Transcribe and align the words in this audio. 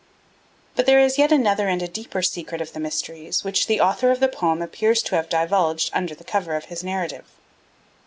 But 0.75 0.87
there 0.87 0.99
is 0.99 1.19
yet 1.19 1.31
another 1.31 1.67
and 1.67 1.79
a 1.83 1.87
deeper 1.87 2.23
secret 2.23 2.59
of 2.59 2.73
the 2.73 2.79
mysteries 2.79 3.43
which 3.43 3.67
the 3.67 3.79
author 3.79 4.09
of 4.09 4.19
the 4.19 4.27
poem 4.27 4.59
appears 4.63 5.03
to 5.03 5.13
have 5.15 5.29
divulged 5.29 5.91
under 5.93 6.15
cover 6.15 6.55
of 6.55 6.65
his 6.65 6.83
narrative. 6.83 7.25